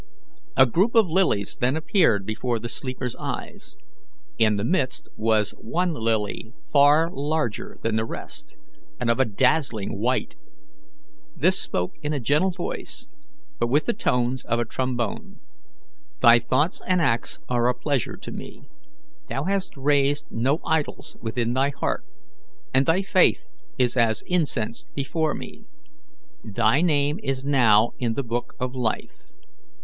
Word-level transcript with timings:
A 0.57 0.65
group 0.65 0.95
of 0.95 1.07
lilies 1.07 1.57
then 1.57 1.75
appeared 1.77 2.25
before 2.25 2.57
the 2.57 2.69
sleeper's 2.69 3.15
eyes. 3.17 3.77
In 4.39 4.55
the 4.57 4.63
midst 4.63 5.07
was 5.15 5.51
one 5.59 5.93
lily 5.93 6.53
far 6.71 7.11
larger 7.13 7.77
than 7.83 7.97
the 7.97 8.05
rest, 8.05 8.57
and 8.99 9.11
of 9.11 9.19
a 9.19 9.25
dazzling 9.25 9.99
white. 9.99 10.35
This 11.35 11.59
spoke 11.59 11.99
in 12.01 12.13
a 12.13 12.19
gentle 12.19 12.49
voice, 12.49 13.09
but 13.59 13.67
with 13.67 13.85
the 13.85 13.93
tones 13.93 14.43
of 14.45 14.57
a 14.59 14.65
trombone: 14.65 15.39
"Thy 16.19 16.39
thoughts 16.39 16.81
and 16.87 16.99
acts 16.99 17.37
are 17.47 17.67
a 17.69 17.75
pleasure 17.75 18.17
to 18.17 18.31
me. 18.31 18.67
Thou 19.29 19.43
hast 19.43 19.77
raised 19.77 20.25
no 20.31 20.57
idols 20.65 21.15
within 21.21 21.53
thy 21.53 21.69
heart, 21.69 22.03
and 22.73 22.87
thy 22.87 23.03
faith 23.03 23.49
is 23.77 23.95
as 23.95 24.23
incense 24.25 24.87
before 24.95 25.35
me. 25.35 25.65
Thy 26.43 26.81
name 26.81 27.19
is 27.21 27.45
now 27.45 27.91
in 27.99 28.15
the 28.15 28.23
Book 28.23 28.55
of 28.59 28.73
Life. 28.73 29.27